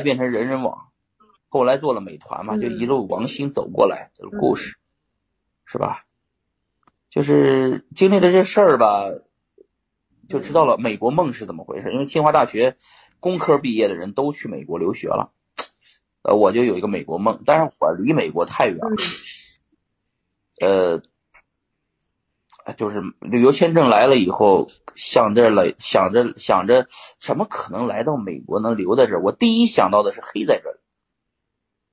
[0.00, 0.90] 变成人人网，
[1.48, 4.76] 后来做了美团嘛，就一路王兴走过来这个故事，
[5.64, 6.04] 是吧？
[7.10, 9.06] 就是经历了这事儿吧，
[10.28, 11.90] 就知道了美国梦是怎么回事。
[11.90, 12.76] 因为清华大学
[13.18, 15.32] 工科毕业的人都去美国留学了，
[16.22, 18.96] 呃，我就有一个美国梦，但是我离美国太远了，
[20.60, 21.02] 呃，
[22.76, 26.86] 就是旅游签证来了以后，想着来想着想着
[27.18, 29.22] 怎么可能来到美国能留在这儿？
[29.22, 30.78] 我第一想到的是黑在这儿，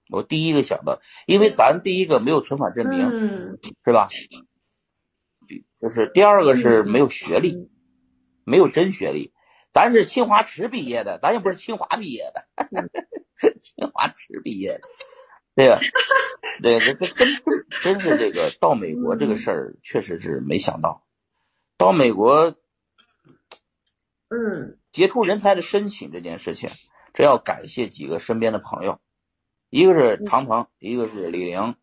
[0.09, 3.09] 我第一个想到，因为咱第一个没有存款证明，
[3.85, 4.07] 是吧？
[5.79, 7.69] 就是第二个是没有学历，
[8.43, 9.31] 没有真学历，
[9.71, 12.47] 咱是清华池毕业的，咱又不是清华毕业的，
[13.61, 14.81] 清华池毕业的，
[15.55, 15.79] 对吧？
[16.61, 21.05] 对，这这真真真是这个到美国这个事儿，确实是没想到，
[21.77, 22.55] 到美国，
[24.29, 26.69] 嗯，杰出人才的申请这件事情，
[27.13, 28.99] 这要感谢几个身边的朋友，
[29.69, 31.75] 一个是唐鹏，一个是李玲，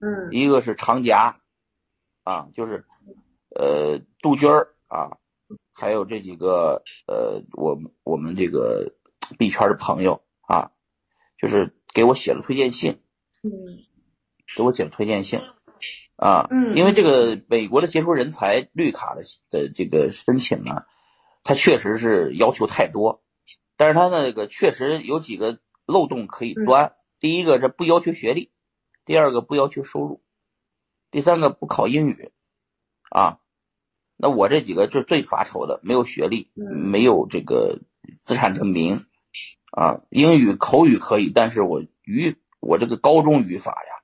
[0.00, 1.40] 嗯，一个是常佳，
[2.24, 2.84] 啊，就是。
[3.50, 5.16] 呃，杜鹃儿啊，
[5.72, 8.94] 还有这几个呃，我我们这个
[9.38, 10.70] 币圈的朋友啊，
[11.38, 13.02] 就是给我写了推荐信，
[13.42, 13.50] 嗯，
[14.56, 15.40] 给我写推荐信
[16.16, 20.84] 啊，嗯，因为这个美国的杰出人才绿卡的的这个申请呢，
[21.44, 23.22] 它确实是要求太多，
[23.76, 26.94] 但是它那个确实有几个漏洞可以钻。
[27.20, 28.52] 第一个是不要求学历，
[29.04, 30.22] 第二个不要求收入，
[31.10, 32.30] 第三个不考英语
[33.10, 33.38] 啊。
[34.16, 37.80] 那我这几个就最发愁的，没有学历，没有这个
[38.22, 39.06] 资产证明，
[39.70, 43.97] 啊，英语口语可以，但是我语我这个高中语法呀，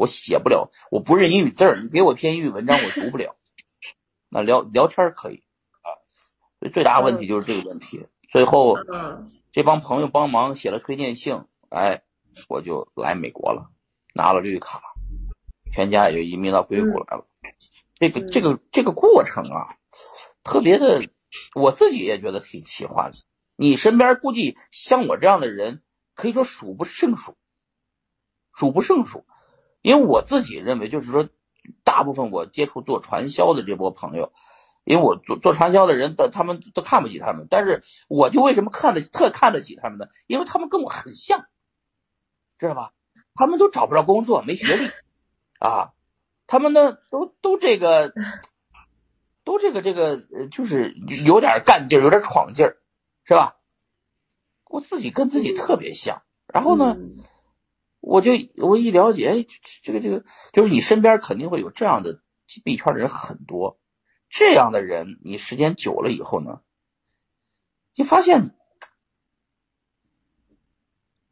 [0.00, 3.36] 我写不了，我不认英语字儿，你给我篇英语文章我读不了。
[4.30, 5.44] 那聊聊天可以
[5.82, 5.92] 啊，
[6.58, 8.06] 最最大问题就是这个问题。
[8.30, 8.78] 最后
[9.52, 12.02] 这帮朋友帮忙写了推荐信，哎，
[12.48, 13.70] 我就来美国了，
[14.14, 14.80] 拿了绿卡，
[15.70, 17.26] 全家也就移民到硅谷来了。
[17.96, 19.76] 这个这个这个过程啊，
[20.42, 21.10] 特别的，
[21.54, 23.18] 我自己也觉得挺奇幻的。
[23.54, 25.82] 你身边估计像我这样的人，
[26.14, 27.36] 可以说数不胜数，
[28.54, 29.26] 数不胜数。
[29.82, 31.28] 因为我自己认为，就是说，
[31.84, 34.32] 大部分我接触做传销的这波朋友，
[34.84, 40.06] 因为我做做传销的人，他们都看不起他们，但是我就为什么看得特看得起他们呢？
[40.26, 41.46] 因为他们跟我很像，
[42.58, 42.92] 知道吧？
[43.34, 44.90] 他们都找不着工作，没学历，
[45.58, 45.92] 啊。
[46.46, 48.12] 他们呢，都都这个，
[49.44, 50.20] 都这个这个，
[50.50, 50.92] 就是
[51.24, 52.76] 有点干劲儿，有点闯劲儿，
[53.22, 53.56] 是吧？
[54.64, 56.22] 我自己跟自己特别像。
[56.48, 56.96] 然后呢，
[58.00, 59.46] 我就我一了解，哎，
[59.82, 62.20] 这个这个，就是你身边肯定会有这样的
[62.64, 63.78] 币圈的人很多。
[64.28, 66.60] 这样的人，你时间久了以后呢，
[67.94, 68.54] 你发现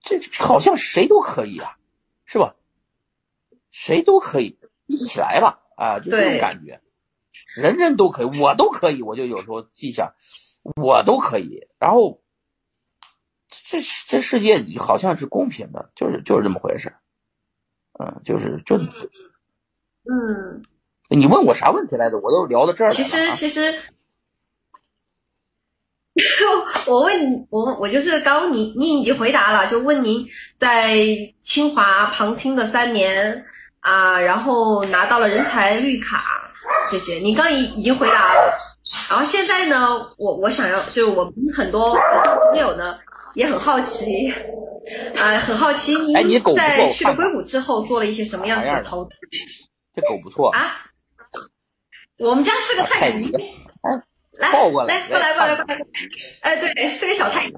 [0.01, 1.79] 这好像谁都可以啊，
[2.25, 2.57] 是吧？
[3.71, 4.59] 谁都可以。
[4.91, 6.81] 一起来吧，啊，就这种感觉，
[7.55, 10.15] 人人都可以，我都可以，我就有时候记下，
[10.63, 11.69] 我都可以。
[11.79, 12.23] 然后，
[13.49, 13.79] 这
[14.09, 16.95] 这世界好像是公平的，就是就是这么回事，
[17.99, 20.63] 嗯，就是就，嗯，
[21.09, 22.19] 你问我啥问题来着？
[22.19, 22.95] 我都聊到这儿了。
[22.95, 23.75] 其实其实，
[26.87, 30.27] 我问你，我我就是刚你你已经回答了，就问您
[30.57, 30.99] 在
[31.41, 33.45] 清华旁听的三年。
[33.81, 36.21] 啊，然后拿到了人才绿卡，
[36.91, 38.59] 这些你刚已已经回答了。
[39.09, 41.95] 然后现在呢，我我想要，就是我们很多
[42.51, 42.99] 朋友呢
[43.39, 44.29] 也很好奇，
[45.17, 45.95] 啊，很好奇
[46.25, 49.11] 您在去了硅谷之后做了一些什么样子的投资？
[49.95, 50.87] 这狗不错啊！
[52.19, 53.31] 我们家是个泰迪，
[54.33, 55.79] 来，抱过来，过来，过来，过来，
[56.41, 57.55] 哎，对，是个小泰迪。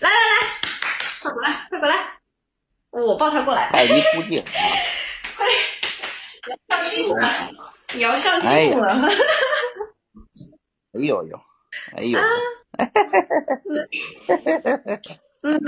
[0.00, 0.48] 来来来，
[1.22, 2.18] 快过来，快过来。
[2.90, 3.70] 我抱它过来。
[3.70, 4.42] 泰迪出镜，
[5.36, 5.46] 快，
[6.48, 7.52] 要上镜了，
[7.94, 9.08] 你要上镜了。
[10.92, 11.40] 哎呦呦，
[11.96, 12.18] 哎呦，
[15.42, 15.58] 嗯，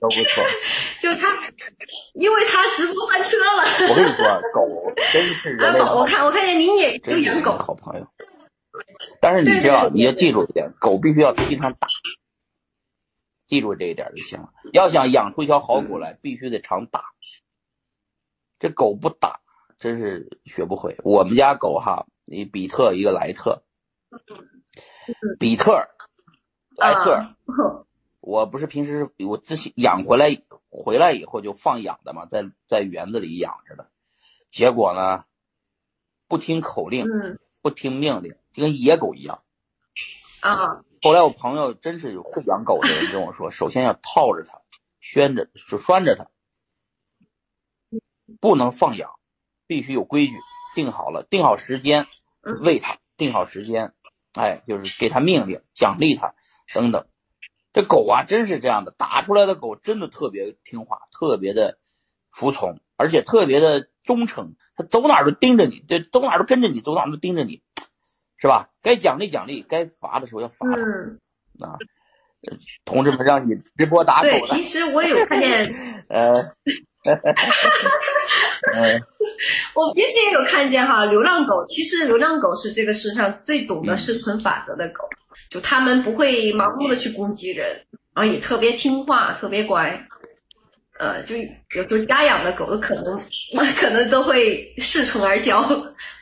[0.00, 0.42] 都不错。
[1.00, 1.38] 就他，
[2.14, 3.62] 因为他直播翻车了。
[3.88, 5.78] 我跟你说，狗真是人类。
[5.80, 8.08] 我看，我看见您也有养狗，好朋友。
[9.20, 11.86] 但是你知道你要记住一点，狗必须要经常打。
[13.46, 14.52] 记住这一点就行了。
[14.72, 17.04] 要想养出一条好狗来，必须得常打。
[18.58, 19.38] 这狗不打，
[19.78, 20.96] 真是学不会。
[21.04, 23.62] 我们家狗哈，一比特一个莱特，
[25.38, 25.88] 比特
[26.80, 27.36] 莱特，
[28.20, 30.36] 我不是平时我之前养回来，
[30.70, 33.90] 回来以后就放养的嘛，在在园子里养着的。
[34.48, 35.24] 结果呢，
[36.26, 37.06] 不听口令，
[37.62, 39.42] 不听命令，就跟野狗一样。
[40.40, 40.82] 啊。
[41.02, 44.60] 后来我朋友真是有会养狗的人跟我说，首先要套着它，
[45.00, 46.28] 拴着，就拴着它，
[48.38, 49.10] 不能放养，
[49.66, 50.34] 必须有规矩，
[50.74, 52.06] 定好了，定好时间
[52.62, 53.94] 喂它，定好时间，
[54.34, 56.34] 哎，就是给它命令，奖励它
[56.74, 57.06] 等等。
[57.72, 61.78] 这狗啊，真是这样的，打出来的狗真的特别听话，特别的
[62.30, 64.54] 服从，而且特别的忠诚。
[64.76, 67.62] 它走哪儿都盯着你，这走哪儿都跟着你，走哪儿都盯着你，
[68.38, 68.70] 是吧？
[68.82, 70.56] 该奖励奖励，该罚的时候要罚
[71.58, 71.76] 它啊。
[72.86, 75.74] 同志们，让你直播打狗对，平时我有看见，
[76.08, 76.40] 呃，
[78.72, 79.02] 嗯，
[79.76, 81.66] 我平时也有看见哈，流浪狗。
[81.68, 85.06] 其实流浪狗是这个世上最懂得生存法则的狗，
[85.50, 90.06] 就他们不会盲目的去攻击人，然后也特别听话，特别乖。
[90.98, 93.18] 呃，就有时候家养的狗可能
[93.76, 95.60] 可能都会恃宠而骄。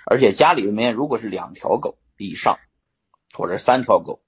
[0.07, 2.59] 而且家里面如果是两条狗以上，
[3.37, 4.23] 或者三条狗，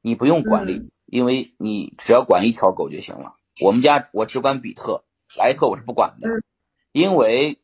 [0.00, 3.34] 你不用管理，嗯因为你只要管一条狗就行了。
[3.60, 5.04] 我们家我只管比特，
[5.36, 6.42] 莱特我是不管的，嗯
[6.92, 7.60] 因为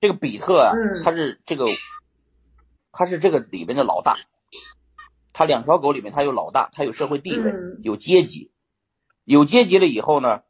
[0.00, 1.66] 这个比特啊，嗯它是这个
[2.90, 4.16] 它是这个里边的老大，
[5.38, 8.50] 它两条狗里面它有老大，它有社会地位，嗯有阶级，
[9.22, 10.42] 有阶级了以后呢，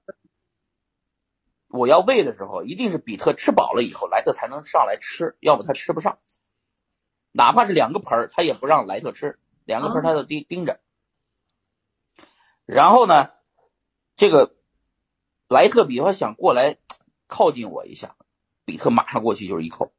[1.67, 6.21] 我要喂的时候，一定是比特吃饱了以后，莱特才能上来吃，要不它吃不上。
[7.33, 10.81] 哪怕是两个盆儿，它也不让莱特吃，两个盆儿它都盯盯着。
[12.65, 13.29] 然后呢，
[14.17, 14.57] 这个
[15.49, 16.79] 莱特比方想过来
[17.27, 18.17] 靠近我一下，
[18.65, 19.93] 比特马上过去就是一口，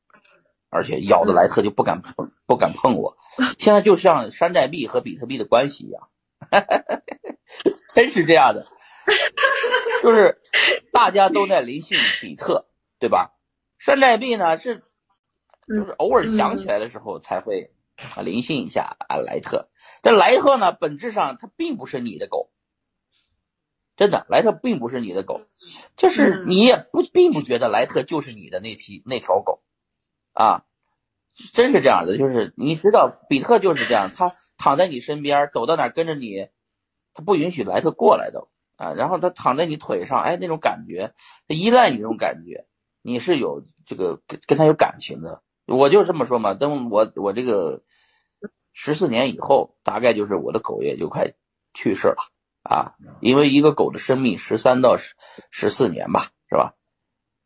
[0.69, 3.15] 而且咬的莱特就不敢碰，不敢碰我。
[3.59, 6.09] 现在就像山寨币和比特币的关系一样，
[7.93, 8.65] 真是这样的，
[10.01, 10.41] 就是
[10.91, 12.65] 大家都在临幸比特，
[12.97, 13.35] 对吧？
[13.77, 14.83] 山寨币呢是，
[15.67, 17.71] 就是偶尔想起来的时候才会
[18.15, 19.69] 啊临幸一下啊莱特，
[20.01, 22.49] 但莱特呢本质上它并不是你的狗。
[23.95, 25.41] 真的，莱特并不是你的狗，
[25.95, 29.61] 就是你也不并不觉得莱特就是你的那批那条狗，
[30.33, 30.65] 啊，
[31.53, 36.47] 真是这样的，就是你知道比特就是这样，他躺在你身边，走到哪跟着你，
[37.13, 41.13] 他不允许莱特过来的啊，然后他躺在你腿上，哎，那种感觉，
[41.47, 42.65] 他依赖你那种感觉，
[43.01, 47.83] 你是有这个跟跟他有感情的，我就这么说嘛，等我我这个
[48.73, 51.33] 十四年以后，大概就是我的狗也就快
[51.73, 52.17] 去世了。
[52.61, 55.15] 啊，因为一个狗的生命十三到十
[55.49, 56.75] 十四年吧，是吧？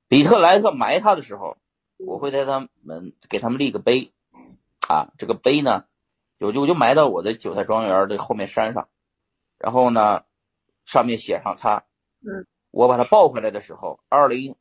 [0.10, 1.56] 比特莱特埋它的时候，
[2.06, 4.12] 我会在他们给他们立个碑，
[4.88, 5.86] 啊，这个碑呢，
[6.40, 8.90] 我就我就埋到我的韭菜庄园的后面山上，
[9.58, 10.24] 然后呢，
[10.86, 11.86] 上面写上他，
[12.22, 14.56] 嗯，我把他抱回来的时候，二零，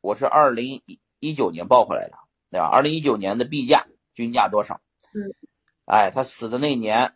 [0.00, 0.82] 我是二零
[1.18, 2.18] 一九年抱回来的，
[2.50, 2.66] 对吧？
[2.66, 4.80] 二零一九年的币价均价多少？
[5.14, 5.34] 嗯，
[5.86, 7.14] 哎，他死的那年，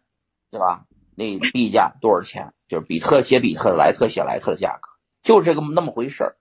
[0.51, 0.87] 对吧？
[1.15, 2.53] 那币价多少钱？
[2.69, 4.89] 就是比特写比特，莱特写莱特的价格，
[5.23, 6.37] 就这个那么回事儿，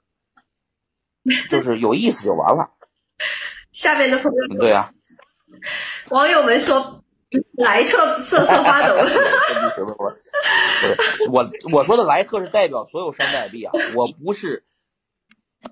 [1.50, 2.72] 就是有意思就完了。
[3.76, 4.90] 下面的朋友，对啊，
[6.10, 7.04] 网友们说
[7.58, 8.96] 莱特瑟瑟发抖。
[11.30, 14.64] 我我说的莱特是代表所有山寨币啊，我不是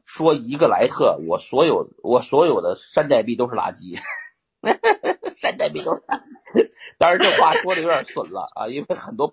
[0.06, 3.98] 说一个莱特，我所有我所有的山寨币都是垃圾，
[5.40, 6.04] 山寨币都是。
[7.00, 9.28] 当然这话说的有点损了啊，因为很多